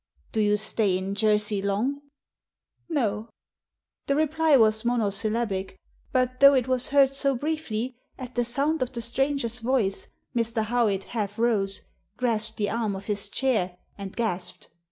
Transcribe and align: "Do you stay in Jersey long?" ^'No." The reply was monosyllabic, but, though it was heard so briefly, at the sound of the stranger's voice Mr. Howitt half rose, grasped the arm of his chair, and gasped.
"Do 0.31 0.39
you 0.41 0.57
stay 0.57 0.97
in 0.97 1.13
Jersey 1.13 1.61
long?" 1.61 2.01
^'No." 2.91 3.27
The 4.07 4.15
reply 4.15 4.57
was 4.57 4.83
monosyllabic, 4.83 5.77
but, 6.11 6.39
though 6.39 6.55
it 6.55 6.67
was 6.67 6.87
heard 6.89 7.13
so 7.13 7.35
briefly, 7.35 7.95
at 8.17 8.33
the 8.33 8.43
sound 8.43 8.81
of 8.81 8.91
the 8.93 9.01
stranger's 9.03 9.59
voice 9.59 10.07
Mr. 10.35 10.63
Howitt 10.63 11.03
half 11.03 11.37
rose, 11.37 11.83
grasped 12.17 12.57
the 12.57 12.71
arm 12.71 12.95
of 12.95 13.05
his 13.05 13.29
chair, 13.29 13.77
and 13.95 14.15
gasped. 14.15 14.69